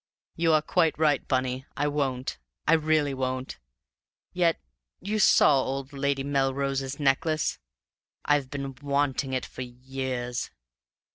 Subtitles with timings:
[0.35, 1.67] "You're quite right, Bunny.
[1.77, 2.39] I won't.
[2.67, 3.59] I really won't.
[4.33, 4.59] Yet
[4.99, 7.59] you saw old Lady Melrose's necklace?
[8.25, 10.49] I've been wanting it for years!